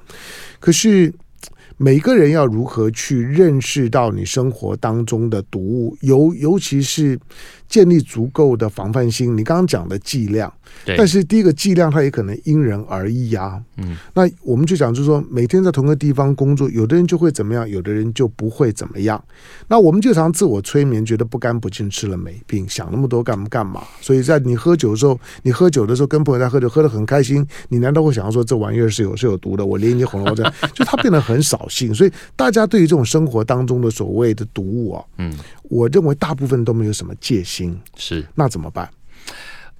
[0.59, 1.13] 可是
[1.77, 7.19] 每个人要如何去认识到你生活当中的毒物，尤尤其是
[7.71, 9.35] 建立足够的防范心。
[9.35, 10.53] 你刚刚讲的剂量。
[10.85, 13.61] 对但是第一个剂量，它也可能因人而异啊。
[13.75, 19.21] 嗯，那我们就讲，就是说，每天在同个地方工作，有的人就会怎么样，有的人就不会怎么样。
[19.67, 23.83] 那我们就常自我催眠，觉得不干不净吃了没病，想那么多干不干嘛？
[23.99, 29.65] 所以在你喝酒的时候，你喝酒的时候跟朋友在喝酒，喝得很开心，你难道会想要说这玩意儿是有是有毒的？
[29.65, 31.93] 我连你红了这样， 就它变得很扫兴。
[31.93, 37.79] 所以大家对于这种生活当中的所谓的毒物啊，嗯，我认为大部分都没有什么戒心。
[37.95, 38.89] 是，那怎么办？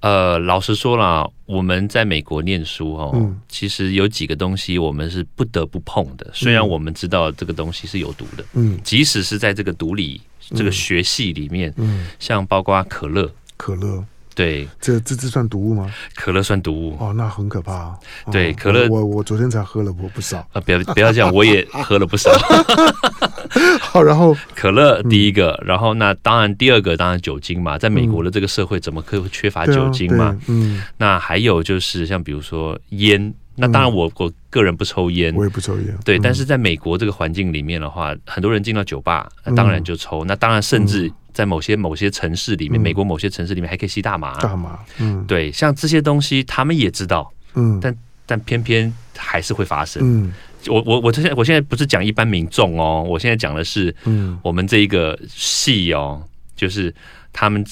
[0.02, 6.30] 呃，老实说了，我们在美国念书哦，嗯、其实有几个东西我们是不得不碰的。
[6.34, 10.20] 虽然我们知道这个东西是有毒的，嗯，即使是在这个毒理
[10.56, 14.04] 这个学系里面，嗯，像包括可乐，可乐。
[14.34, 15.94] 对，这这这算毒物吗？
[16.16, 18.00] 可乐算毒物哦，那很可怕，啊。
[18.32, 22.32] 对，可乐，我我昨天才喝了不不少啊，不要不要这样，我也 喝了不少。
[23.82, 30.36] 好，然后可乐第一个，嗯、然后那当然第二个当然酒精嘛，在美国的这个社会怎么可以缺乏酒精嘛？
[30.48, 35.98] 嗯，嗯那还有就是像比如说烟，那当然我我个人不抽烟，我也不抽烟。
[36.06, 41.12] 对，嗯、但是在美国这个环境里面的话，很多人进到酒吧，那当然就抽，嗯、那当然甚至。
[41.34, 44.38] 在某些某些城市里面，嗯、美国某些城市里面还可以吸大麻。
[44.40, 50.02] 大麻，嗯，对，像这些东西，他们也知道，嗯，但但偏偏还是会发生。
[50.04, 50.34] 嗯，
[50.68, 56.22] 我我我现在我现在不是讲一般民众哦，我现在讲的是，嗯，我们这一个系哦，
[56.56, 56.94] 就是
[57.34, 57.66] 他们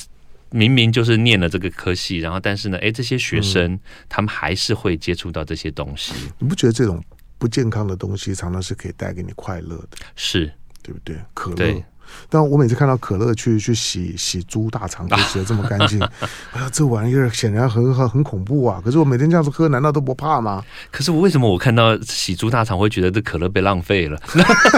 [0.51, 6.13] 明明就是念了这个科系，然后但是呢，哎，这些学生、嗯、他们还是会接触到这些东西。
[6.39, 7.03] 你不觉得这种
[7.37, 9.97] 不健康的东西常常是可以带给你快乐的？
[10.15, 11.15] 是，对不对？
[11.33, 11.83] 可乐。
[12.29, 16.01] 但我每次看到可乐去去洗洗猪大肠，都洗的这么干净，
[16.51, 18.81] 哎呀，这玩意儿显然很很很恐怖啊！
[18.83, 20.63] 可是我每天这样子喝，难道都不怕吗？
[20.91, 24.19] 可是我为什么我看到洗猪大肠会觉得这可乐被浪费了？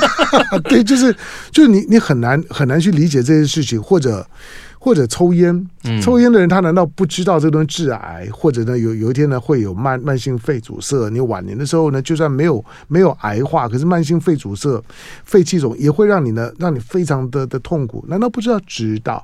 [0.66, 1.16] 对，就是
[1.52, 4.26] 就是你你很难很难去理解这件事情，或者。
[4.84, 5.70] 或者抽烟，
[6.02, 8.28] 抽烟的人他难道不知道这个东西致癌？
[8.34, 11.08] 或者呢，有有一天呢会有慢慢性肺阻塞？
[11.12, 14.84] 你晚年的时候呢，就算没有没有癌化，可是慢性肺阻塞、
[15.24, 18.04] 肺气肿也会让你呢，让你非常的的痛苦。
[18.08, 18.60] 难道不知道？
[18.66, 19.24] 知道。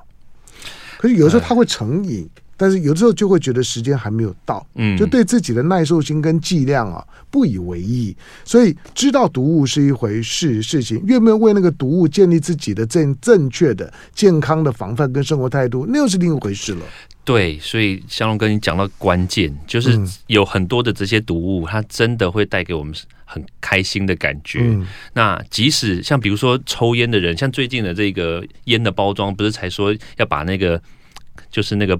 [0.96, 2.30] 可是有时候他会成瘾。
[2.58, 16.84] 但是有的时候就会觉得时间还没有到，嗯，就对自己的耐受性跟剂量啊不以为意，所以知道毒物是一回事事情，愿不愿为那个毒物建立自己的正正确的健康的防范跟生活态度，那又是另一回事了。
[17.24, 22.92] 对，所以香龙哥你讲到关键，就是有很多的这些毒物，它真的会带给我们
[23.24, 24.60] 很开心的感觉。
[24.62, 30.82] 嗯、那即使像比如说抽烟的人，像最近的这个烟的包装，不是才说要把那个
[31.52, 31.96] 就是那个。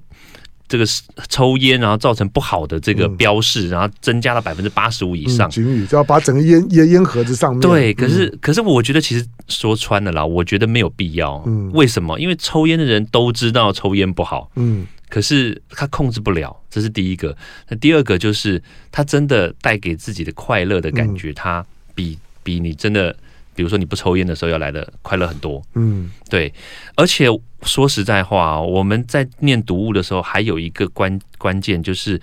[0.69, 0.85] 这个
[1.29, 5.49] 抽烟，然后造成不好的这个标示，嗯、然后增加了百分之八十五以上。
[5.49, 7.61] 警语就要把整个烟烟烟盒子上面。
[7.61, 11.43] 对，可是、嗯、可是我觉得其实说穿了啦，我觉得没有必要。
[11.47, 12.21] 嗯，为什么？
[12.21, 14.51] 因为抽烟的人都知道抽烟不好。
[14.57, 17.35] 嗯，可是他控制不了，这是第一个。
[17.69, 23.17] 那第二个就是他真的带给自己的快乐的感觉，他、嗯、比比你真的。
[23.59, 26.55] 比如说你不抽烟的时候要来的快乐很多，嗯，对，
[26.95, 27.27] 而且
[27.63, 32.21] 说实在话，我们在念读物的时候，还有一个关关键就是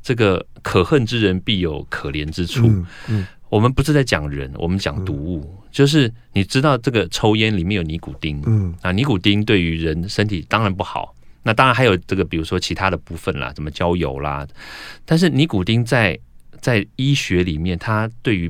[0.00, 2.68] 这个可恨之人必有可怜之处。
[2.68, 8.72] 嗯，嗯，我们不是在讲人，我们讲读物，嗯，就是你知道这个抽烟里面有尼古丁，嗯。
[8.82, 11.12] 啊，尼古丁对于人身体当然不好，
[11.42, 14.46] 那当然还有这个比如说其他的部分啦，什么焦油啦，
[15.04, 16.16] 但是尼古丁在
[16.60, 18.48] 在医学里面，它对于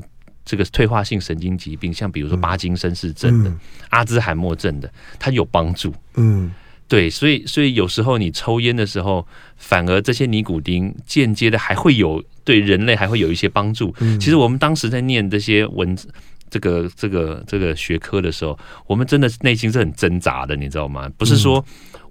[0.49, 3.59] 这个退化性神经疾病，像比如说巴金森氏症的、嗯、
[3.89, 5.93] 阿兹海默症的，它有帮助。
[6.15, 6.51] 嗯，
[6.87, 9.23] 对，所以所以有时候你抽烟的时候，
[9.57, 13.93] 反而这些尼古丁间接的还会有对人类还会有一些帮助。
[13.99, 16.09] 嗯、其实我们当时在念这些文字，
[16.49, 18.57] 这个这个这个学科的时候，
[18.87, 21.07] 我们真的内心是很挣扎的，你知道吗？
[21.15, 21.63] 不是说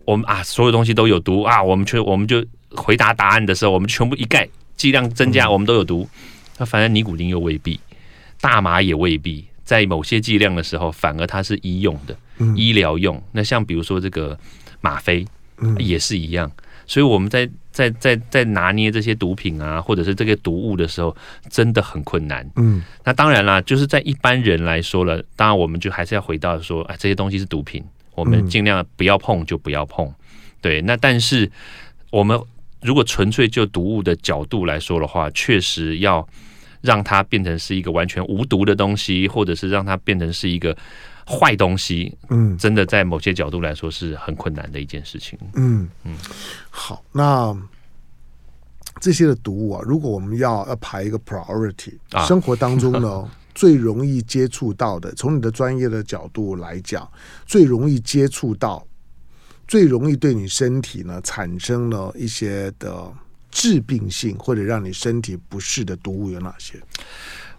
[0.05, 6.09] 我们啊所有东西都有毒啊，我们却我们就回答答案的时候，我们全部一概剂量增加，我们都有毒。
[6.57, 7.81] 那反正尼古丁又未必。
[8.41, 13.23] 大麻也未必在某些剂量的时候，反而它是医用的，嗯、医疗用。
[13.33, 14.39] 那像比如说这个
[14.81, 15.27] 吗啡，
[15.79, 16.51] 也是一样。
[16.87, 21.15] 所以我们在在在在拿捏这些毒品啊，或者是这个毒物的时候，
[21.51, 22.49] 真的很困难。
[22.57, 30.11] 嗯，那当然啦，就是在一般人来说了，当然我们就还是要回到说，哎，这些东西是毒品，我们尽量不要碰就不要碰。
[30.63, 31.51] 对，那但是
[32.11, 32.41] 我们
[32.81, 36.27] 如果纯粹就毒物的角度来说的话，确实要。
[36.89, 40.75] 让它变成是一个完全无毒的东西，或者是让它变成是一个
[41.27, 45.39] 坏东西，嗯，真的在某些角度来说是很困难的一件事情。
[45.53, 46.17] 嗯嗯，
[46.71, 47.55] 好，那
[49.03, 57.07] 这些的毒物啊，如果我们要要排一个 priority，啊，生活当中呢 最容易接触到的，从你的专业的角度来讲，
[57.45, 58.83] 最容易接触到，
[59.67, 63.13] 最容易对你身体呢产生了一些的。
[63.51, 66.81] 致病性或者让你身体不适的毒物有哪些？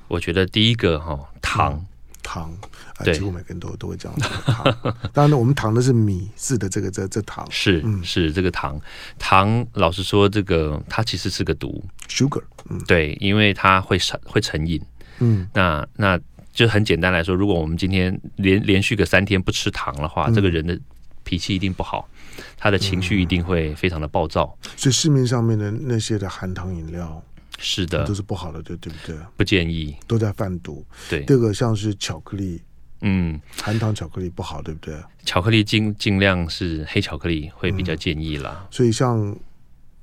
[0.07, 1.85] 我觉得第一个哈糖、嗯、
[2.23, 2.57] 糖，
[3.03, 4.63] 对，几乎每个人都都会讲糖。
[5.13, 8.79] 当然呢，我们糖的是米制的这个这这糖是嗯是这个糖
[9.19, 9.65] 糖。
[9.73, 12.41] 老实说，这个它其实是个毒，sugar。
[12.69, 14.81] 嗯，对，因为它会成会成瘾。
[15.19, 16.19] 嗯，那那
[16.51, 20.79] 就很简单来说，如果我们今天连连续个三天不吃糖的话，嗯、这个人的
[21.23, 22.09] 脾气一定不好。
[22.57, 27.21] 他的情绪一定会非常的暴躁，嗯，所以市面上面的那些的含糖饮料，
[27.57, 29.15] 是的，都是不好的，对对不对？
[29.35, 30.85] 不建议，都在贩毒。
[31.09, 32.61] 对，这个像是巧克力，
[33.01, 34.95] 嗯，含糖巧克力不好，对不对？
[35.25, 38.57] 巧克力尽尽量是黑巧克力会比较建议啦。
[38.61, 39.35] 嗯，所以像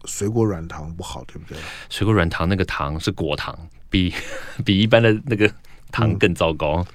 [0.05, 1.59] 水果软糖不好，对不对？
[1.89, 4.13] 水果软糖那个糖是果糖，比
[4.65, 5.51] 比一般的那个
[5.91, 6.87] 糖更糟糕。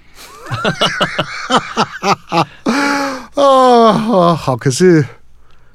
[3.35, 5.03] 啊，好，可是。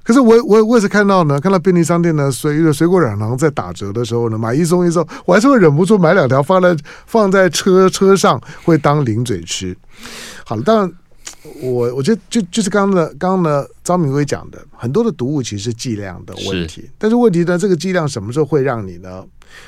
[0.06, 9.76] 可是我我我也是看到呢，看到便利商店呢，水水果软糖在打折的时候呢，买一送一送，我还是会忍不住买两条放在放在车车上，会当零嘴吃。
[10.44, 10.92] 好了，当然
[11.60, 19.24] 我我觉得就就是刚刚的刚刚呢，张明辉讲的很多的毒物其实是剂量的问题，是但是问题呢，这个剂量什么时候会让你呢？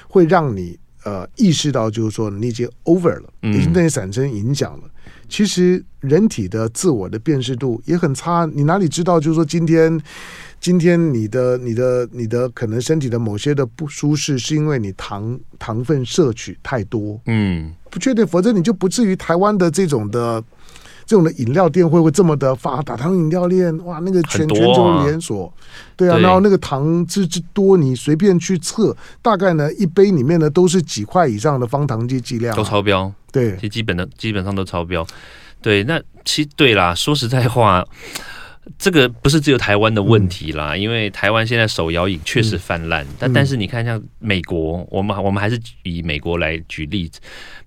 [0.06, 4.82] 会让你呃意识到就是说你已经 over 了，已经对你产生影响了。
[4.84, 4.90] 嗯
[5.28, 9.20] 其实人体的自我的辨识度也很差，你哪里知道？
[9.20, 10.00] 就是说今天，
[10.58, 17.20] 今天你的、你的、你的可能身体的某些的不舒适，是因为你糖糖分摄取太多。
[17.26, 20.42] 嗯，不确定，否则你就不至于台湾的这种的
[21.08, 22.94] 这种的饮料店会会这么的发达。
[22.94, 25.50] 糖饮料店哇，那个全全球连锁，
[25.96, 33.10] 对啊，然后那个糖之之多，你随便去测，大概呢一杯里面呢都是几块以上的方糖剂剂量，都超标。
[33.32, 35.06] 对，其实基本的基本上都超标。
[35.62, 37.82] 对，那其实对啦，说实在话，
[38.78, 43.02] 这个不是只有台湾的问题啦，嗯、因为台湾现在手摇饮确实泛滥。
[43.04, 47.18] 嗯、但但是你看，像美国，我们我们还是以美国来举例子，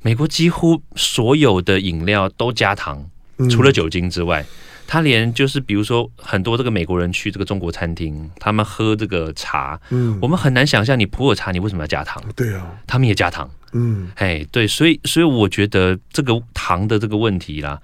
[0.03, 3.03] 美国几乎所有的饮料都加糖，
[3.49, 4.41] 除了酒精之外。
[4.41, 4.45] 嗯
[4.87, 12.21] 他连就是比如说很多这个美国人去这个中国餐厅，他们喝这个茶，嗯，我们很难想象你普洱茶你为什么要加糖？
[12.35, 17.79] 对啊，他们也加糖，嗯，哎，对，所以所以我觉得这个糖的这个问题啦，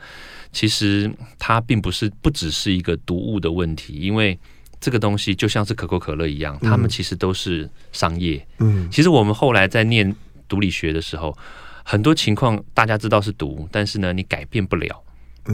[0.52, 4.38] 其实它并不是不只是一个毒物的问题，因为
[4.82, 10.14] 这个东西就像是可口可乐一样，他们其实都是商业，嗯，其实我们后来在念
[10.50, 11.38] 毒理学的时候，
[11.84, 15.02] 很多情况大家知道是毒，但是呢，你改变不了，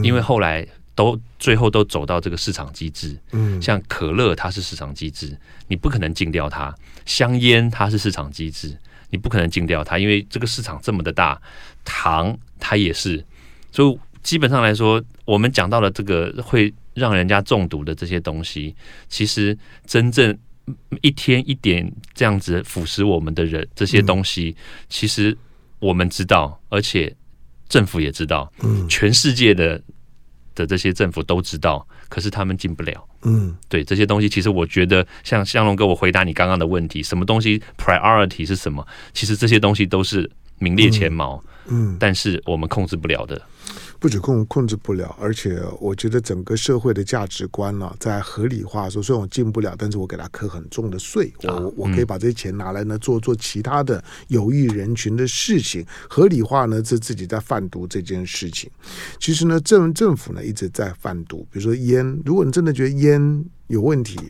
[0.02, 0.66] 因为后来。
[0.96, 3.18] 都最后都走到这个市场机制。
[3.32, 6.72] 嗯，像可乐它是市场机制，你不可能禁掉它；
[7.04, 8.78] 香烟它是市场机制，
[9.10, 11.42] 你不可能禁掉它，因为这个市场这么的大。
[11.84, 13.24] 糖它也是，
[13.72, 18.72] 所以基本上来说，我们讲到了这个会让人家中毒的这些东西，
[19.08, 20.38] 其实真正
[21.02, 24.54] 一天一点这样子腐蚀我们的人，这些东西，
[24.88, 25.36] 其实
[25.80, 27.12] 我们知道，而且
[27.74, 29.82] 政府也知道，嗯，全世界的
[30.54, 38.86] 的这些政府都知道，可是他们进不了，嗯，对这些东西，其实我觉得，像香龙哥，我回答你刚刚的问题，什么东西 priority 是什么？
[39.12, 41.42] 其实这些东西都是名列前茅。
[41.44, 41.50] 嗯。
[41.66, 43.42] 嗯，但是我们控制不了的，
[44.04, 58.70] 不止控控制不了，而且我觉得整个社会的价值观呢、啊，在合理化说，虽然我进不了，但是我给他课很重的税，我、啊、我可以把这些钱拿来呢做做其他的有益人群的事情，合理化呢是自己在贩毒这件事情。
[59.18, 64.20] 其实呢，政政府呢一直在贩毒，比如说烟，如果你真的觉得烟有问题，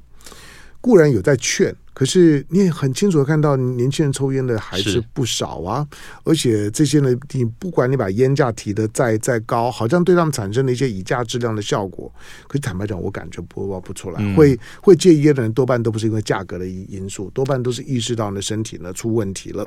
[0.81, 1.75] 固然有在劝。
[1.95, 5.87] 可是你也很清楚的看到，年轻人抽烟的还是不少啊，
[6.25, 12.13] 而且这些呢，你不管你把烟价提的再 再高，好像对他们产生了一些以价质量的效果。
[12.49, 19.65] 可是坦白讲，我感觉不不出来，嗯、会会戒烟的人多半都不是因为价格的因素，多半都是意识到呢身体呢出问题了。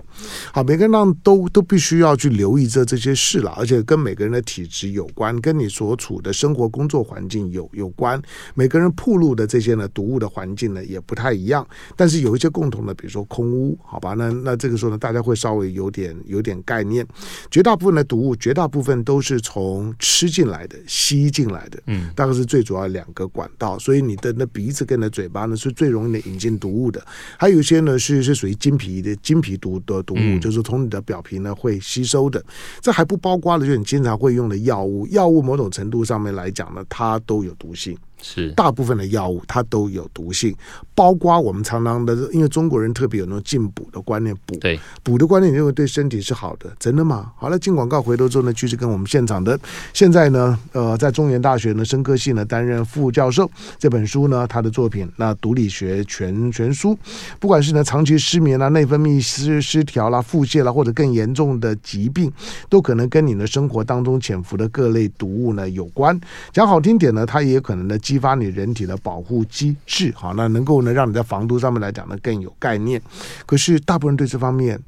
[0.52, 8.22] 好，每个人都都必须要去留意这这些事了，而且跟每个人的体质有关，跟你所处的生活工作环境有有关。
[8.54, 12.17] 每个人暴露的这些呢毒物的环境呢也不太一样，但是。
[12.22, 17.06] 有一些共同的，比如说空屋，好吧，那那这个时候呢，大家会稍微有点有点概念。
[17.50, 23.78] 绝大部分的毒物，绝大部分都是从吃进来的、吸进来的，嗯，大概是最主要两个管道。
[23.80, 27.06] 所以你的那鼻子跟你的嘴巴呢，是最容易的引进毒物的。
[27.38, 32.44] 还有一些呢，是是属于金皮的金皮毒的毒物，嗯、就是从你的表皮呢会吸收的。
[32.82, 37.98] 这还不包括了，就是你经常会用的药物，药物某种程度上面来讲呢，它都有毒性。
[38.22, 40.56] 是大部分的药物它都有毒性，
[40.96, 47.32] 包括我们常常的，因为中国人特别有那种进补的观念，补对补的观念，认为对身体是好的，真的吗？
[47.38, 49.60] 好了，进广告回头之后呢，继续跟我们现场的
[49.94, 56.98] 现在呢，呃，在中原大学呢，生科系呢担任副教授，这本书呢，他的作品那毒理学全全书，
[57.40, 62.32] 不管是呢长期失眠啦、内分泌失失调啦、腹泻啦，或者更严重的疾病，
[62.68, 66.20] 都可能跟你的生活当中潜伏的各类毒物呢有关。
[66.52, 67.96] 讲好听点呢，它也有可能呢。
[68.08, 73.02] 激发你人体的保护机制，好，那能够呢让你在防毒上面来讲呢更有概念。
[73.46, 74.82] 可是大部分人对这方面，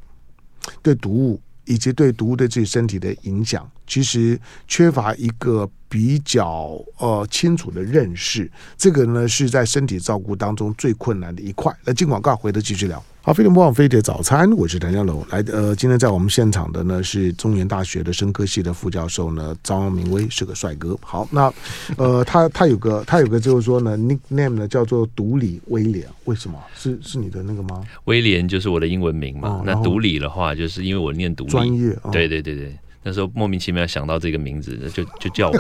[0.82, 8.49] 对毒物以及对毒物对自己身体的影响，其实缺乏一个比较呃清楚的认识。
[8.78, 11.75] 这个呢是在身体照顾当中最困难的一块。
[11.84, 13.04] 那进广告，回头继续聊。
[13.21, 15.23] 好，飞碟播放飞碟早餐，我是谭家龙。
[15.30, 20.97] 来，呃，今天在我们现场的呢是中原大学的生科系的副教授呢张明威，是个帅哥。
[21.02, 21.54] 好，那
[21.97, 26.58] 呃， 他他有个他有个就是说呢，nickname 呢叫做独理威廉，为什么？
[26.73, 27.84] 是是你的那个吗？
[28.06, 29.49] 威廉就是我的英文名嘛。
[29.49, 31.91] 哦、那独理的话，就是因为我念独立，专业。
[32.04, 32.73] 哦、对对对对。
[33.02, 35.60] 那时候莫名其妙想到这个名字，就就叫吧。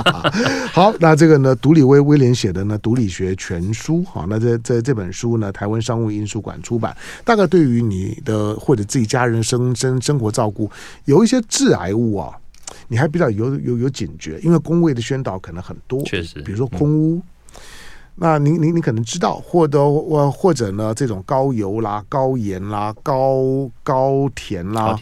[0.72, 6.96] 好，那这个呢，独理威威廉写的呢《毒理学全书》哈，那这这这本书呢，台湾商务印书馆出版。
[7.24, 10.70] 大概对于你的或者自己家人生生生活照顾，
[11.04, 12.32] 有一些致癌物啊，
[12.88, 17.16] 你还比较有有有警觉，因为工位的宣导可能很多，确实，比如说空屋。
[17.16, 17.22] 嗯
[18.16, 24.96] 那您您您可能知道，或者或或者呢，这种高油啦、高盐啦、高高甜啦，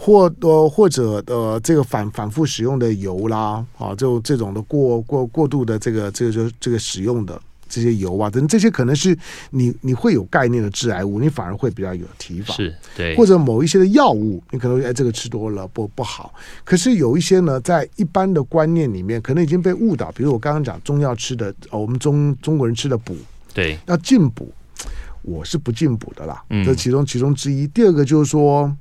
[0.00, 7.40] 或呃或者呃这个反反复使用的油啦，啊，就这种的过过过度的这个这个就这个使用的。
[7.74, 9.18] 这些油啊，等这些可能是
[9.50, 12.56] 你你会有概念的致癌物，你反而会比较有提防。
[12.56, 16.32] 是对，或者某一些的药物，你可能哎这个吃多了不不好。
[16.62, 20.12] 可是有一些呢，在一般的观念里面，可能已经被误导。
[20.12, 23.16] 比如我刚刚讲中药吃的，哦，我们中中国人吃的补，
[23.52, 24.52] 对，要进补，
[25.22, 26.40] 我是不进补的啦。
[26.50, 27.66] 嗯，这其中其中之一。
[27.66, 28.72] 第二个就是说，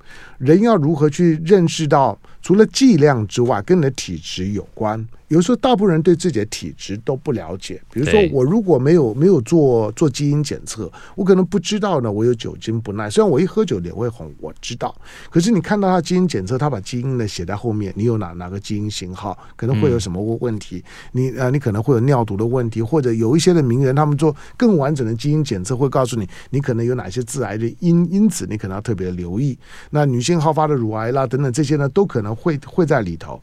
[0.44, 5.08] 人要如何去认识到，除了剂量之外，跟你的体质有关。
[5.30, 7.82] 有时候，大部分人对自己的体质都不了解。
[7.92, 12.12] 比如说，我如果没有没有做做基因检测，我可能不知道呢。
[12.12, 14.94] 我有酒精不耐，虽然我一喝酒脸会红，我知道。
[15.32, 20.84] 可是你看到他基因检测，他把基因呢写在后面，你有哪哪个基因型号，可能会有什么问题？
[21.14, 29.58] 嗯、你啊，你可能会有尿毒的问题，或者有一些的名人，他们做更完整的基因检测，会告诉你，你可能有哪些致癌的因因子，你可能要特别留意。
[29.90, 33.42] 那女性好发的乳癌啦等等这些呢，都可能会会在里头。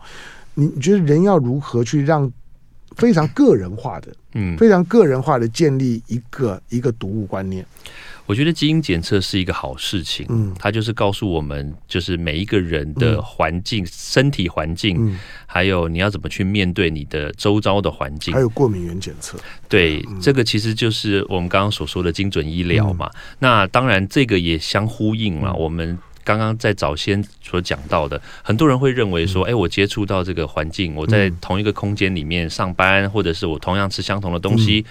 [0.55, 2.31] 你觉得人要如何去让
[2.97, 7.65] 非常个人化的，嗯，非常个人化的建立一个一个毒物观念。
[8.27, 19.37] 我觉得基因检测是一个好事情，嗯，它就是告诉我们，就是每一个人的环境、嗯、身体环境、嗯，还有你要怎么去面对你的周遭的环境，还有过敏原检测，
[19.69, 23.07] 对、嗯，这个其实就是我们刚刚所说的精准医疗嘛。
[23.07, 25.99] 嗯、那当然，这个也相呼应了、嗯、我们
[26.31, 34.85] 刚刚在早先所讲到的，很多人会认为说，哎、嗯，我接触到这个环境，我在同一个空间里面上班，或者是我同样吃相同的东西。
[34.87, 34.91] 嗯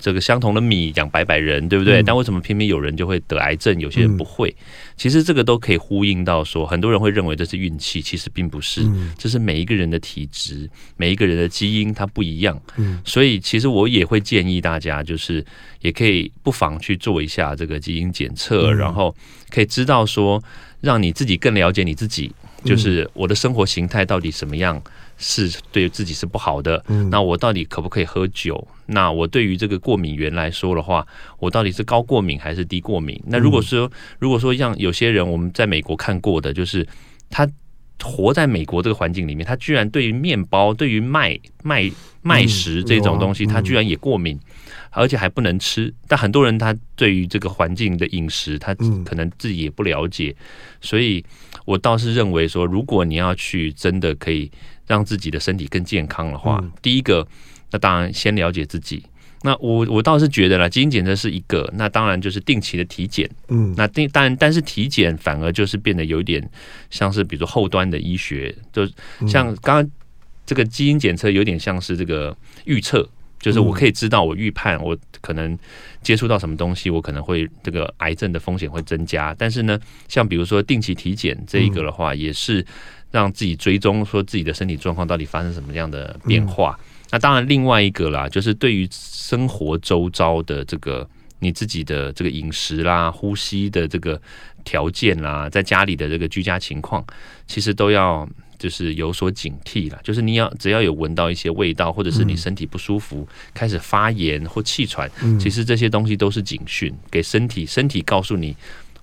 [0.00, 2.02] 这个相同的米养百百人，对不对？
[2.02, 4.50] 嗯、但为什么偏偏有人就会得癌症，有些人不会？
[4.58, 4.64] 嗯、
[4.96, 8.82] 其实这个都可以呼应到说，很多人会认为这是运气，其实并不是。
[8.82, 12.60] 嗯、这是每一个人的体质，每一个人的基因它不一样。
[12.76, 15.46] 嗯，所以其实我也会建议大家，就是
[15.80, 19.14] 也可以不妨去做一下这个基因检测，嗯、然后
[19.48, 20.42] 可以知道说，
[20.84, 22.30] 让你自己更了解你自己，
[22.64, 24.80] 就是我的生活形态到底什么样。
[25.16, 28.66] 是对自己是不好的，嗯，那我到底可不可以喝酒？
[28.86, 31.06] 那我对于这个过敏源来说的话，
[31.38, 33.18] 我到底是高过敏还是低过敏？
[33.28, 36.84] 那如果说，如果说像有些人我们在美国看过的，就是
[37.30, 37.48] 他
[38.02, 41.90] 活在美国这个环境里面，他居然对于面包、对于麦麦
[42.22, 44.38] 麦食这种东西，他居然也过敏，
[44.90, 45.92] 而且还不能吃。
[46.08, 48.74] 但很多人他对于这个环境的饮食，他
[49.04, 50.34] 可能自己也不了解，
[50.80, 51.24] 所以
[51.64, 54.50] 我倒是认为说，如果你要去真的可以。
[54.86, 57.26] 让自己的身体更健康的话，嗯、第一个，
[57.70, 59.02] 那当然先了解自己。
[59.44, 63.30] 那我我倒是觉得啦，基因检测是一个，那当然就是定期的体检。
[63.48, 66.42] 嗯，那定当然，但是体检反而就是变得有一点
[66.88, 68.86] 像是，比如说后端的医学，就
[69.28, 69.90] 像刚刚
[70.46, 72.34] 这个基因检测有点像是这个
[72.64, 73.06] 预测，
[73.38, 75.58] 就是我可以知道我预判我可能
[76.02, 79.34] 接触到什么东西，我可能会这个癌症的风险会增加。
[79.38, 79.78] 但是呢，
[80.08, 82.64] 像比如说定期体检这一个的话，也是。
[83.10, 86.76] 让自己追踪说自己的身体状况到底发生什么样的变化。
[86.80, 86.84] 嗯。
[87.10, 94.20] 那当然，另外一个啦，就是对于生活周遭的这个你自己的这个饮食啦、呼吸的这个
[94.64, 97.04] 条件啦，在家里的这个居家情况，
[97.46, 98.28] 其实都要
[98.58, 99.98] 就是有所警惕啦。
[100.02, 108.56] 就是你要只要有闻到一些味道，或者是你身体不舒服、开始发炎或气喘，其实这些东西都是警讯，给身体身体告诉你。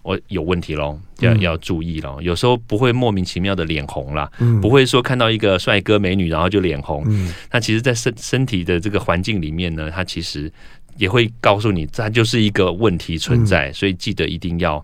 [0.04, 2.20] 我有问题喽，要要注意喽。
[2.22, 4.30] 有时候不会莫名其妙的脸红啦，
[4.62, 7.06] 不会说看到一个帅哥美女然后就脸红。
[7.52, 10.52] 那其实，在身身体的这个环境里面呢，它其实
[10.98, 13.72] 也会告诉你，它就是一个问题存在。
[13.74, 14.84] 所以记得一定要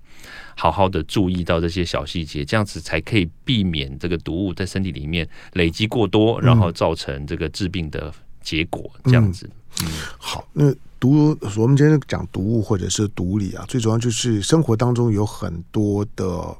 [0.55, 8.11] 好好的注意到这些小细节，这样子才可以避免这个毒物在身体里面累积过多，然后造成这个致病的
[8.41, 8.89] 结果。
[9.05, 9.49] 这样子，
[9.83, 10.73] 嗯，好，那。
[10.99, 16.57] 毒，我们今天讲毒物或者是毒理啊，最主要就是生活当中有很多的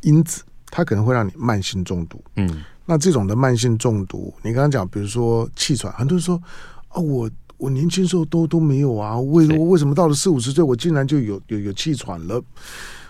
[0.00, 2.18] 因子，它可能会让你慢性中毒。
[2.36, 6.42] 嗯，那这种的慢性中毒，你刚刚讲，比如说气喘，很多人说
[6.88, 12.42] 啊，我我年轻时候都都没有啊，为为什么到了四五十岁，我竟然就有有有气喘了？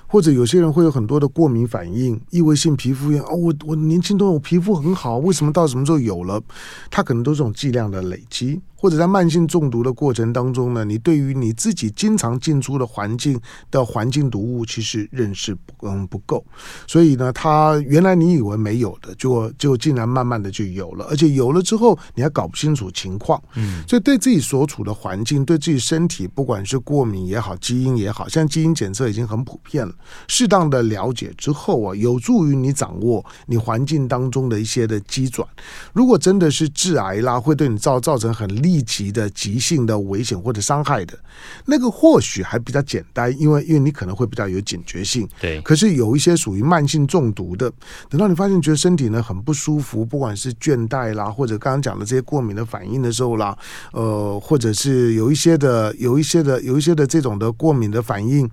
[0.08, 6.42] 或者有些人会有很多的过敏反应，异位性皮肤炎哦，我我年轻都我皮肤很好，为什么到什么时候有了？
[6.90, 8.60] 它可能都是这种剂量的累积。
[8.80, 13.38] 或者在慢性中毒的过程当中呢，你对于你自己经常进出的环境
[13.72, 16.44] 的环境毒物，其实认识不嗯不够，
[16.86, 29.92] 所以呢，它原来你以为没有的，就就竟然慢慢的就有了，而且有了之后你还搞不清楚情况，嗯，所以对自己所处的环境，对自己身体，不管是过敏也好，基因也好，现在基因检测已经很普遍了，
[30.28, 35.46] 适当的了解之后啊，有助于你掌握你环境当中的一些的机转。
[35.92, 41.18] 如果真的是致癌啦，会对你造造成很立即的急性的危险或者伤害的，
[41.64, 45.26] 那个或许还比较简单，因为因为你可能会比较有警觉性。
[45.40, 47.72] 对，可是有一些属于慢性中毒的，
[48.10, 53.56] 等到你发现觉得身体呢很不舒服，不管是倦怠啦，或者刚刚讲的这些过敏的反应的时候啦，
[53.92, 58.46] 呃，或者是有一些的有一些的有一些的这种的过敏的反应，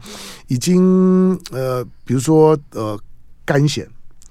[0.47, 2.97] 已经呃，比如说呃，
[3.43, 3.85] 干癬。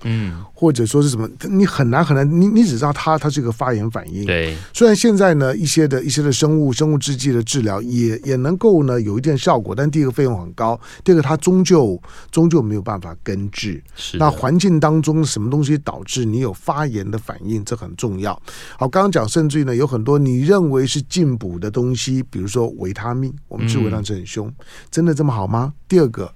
[0.05, 4.25] 嗯，或者说是什么，你很难很难，你你只知道它它是一个发炎反应。
[4.25, 12.01] 对，虽然现在呢一些的一些的生物生物制剂的治疗也也能够呢有一点效果，但第一个费用很高，第二个它终究
[12.31, 13.83] 终究没有办法根治。
[13.95, 18.33] 是，那环境当中什么东西导致你有发炎的反应，这很重要。
[18.79, 24.55] 好，刚刚讲甚至于呢有很多你认为是进补的东西，比如说维他命，我们吃维他命很凶，嗯，
[24.91, 25.73] 真的这么好吗？
[25.89, 26.31] 第二个。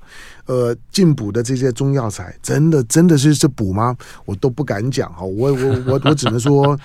[0.48, 3.94] 呃，进补的这些中药材，真的真的是是补吗？
[4.24, 6.76] 我都不敢讲哈，我我我我只能说，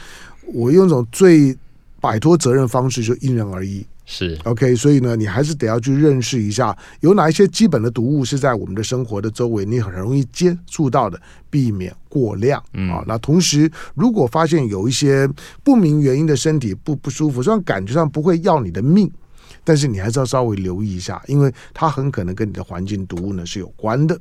[0.54, 1.58] 我用一种最
[2.02, 3.86] 摆脱责任方式，就因人而异。
[4.06, 11.18] 是 OK，所以呢，你还是得要去认识一下，有哪一些基本的毒物是在我们的生活的周围，你很容易接触到的，
[11.50, 12.62] 避免过量
[12.92, 13.02] 啊。
[13.08, 15.26] 那同时，如果发现有一些
[15.64, 19.10] 不明原因的身体不不舒服，虽然感觉上不会要你的命。
[19.64, 24.20] 但是你还是要稍微留意一下，因为它很可能跟你的环境毒物呢是有关的。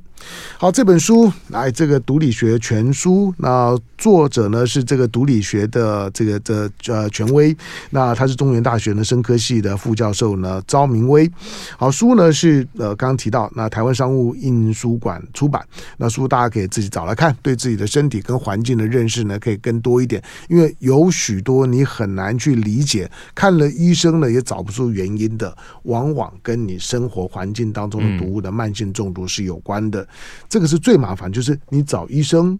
[0.57, 7.55] 好，这本书来这个毒理学全书，那作者呢是这个毒理学的这个的呃权威，
[7.89, 11.29] 那他是中原大学的生科系的副教授呢赵明威。
[11.77, 15.65] 好，书呢是呃刚刚提到，那台湾商务印书馆出版，
[15.97, 25.22] 那书大家可以自己找来看，对自己的身体跟环境的认识呢可以更多一点，因为有许多你很难去理解，看了医生呢也找不出原因。
[25.37, 30.07] 的往往跟你生活环境当中的毒物的慢性中毒是有关的，
[30.47, 31.31] 这个是最麻烦。
[31.31, 32.57] 就是你找医生，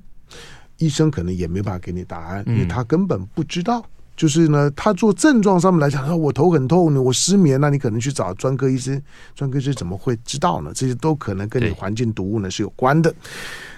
[0.77, 3.83] 医生可能也没办法给你答案，因为他根本不知道。
[4.15, 9.01] 就是呢，他做症状上面来讲，说我头很痛，我失眠，那你可能去找专科医生，
[9.33, 10.71] 专科医生怎么会知道呢？
[10.75, 13.11] 这些都可能跟你环境毒物呢是有关的。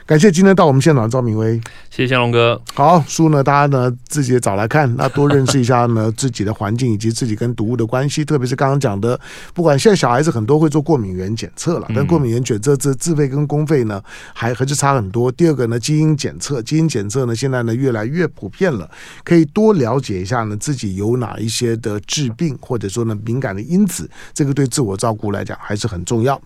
[0.08, 2.62] 感谢今天到我们现场的赵明威，谢谢香龙哥。
[2.76, 9.20] 好，书呢，大家呢自己也找来看，那多认识一下呢自己的环境以及自己跟毒物的关系，特别是刚刚讲的，
[9.56, 14.00] 不管现在小孩子很多会做过敏原检测了，但过敏原检测这自费跟公费呢
[14.36, 15.32] 还还是差很多。
[15.32, 18.88] 第二个呢，基因检测，基因检测呢现在呢越来越普遍了，
[19.24, 26.40] 可以多了解一下呢自己有哪一些的致病或者说呢敏感的因子，这个对自我照顾来讲还是很重要。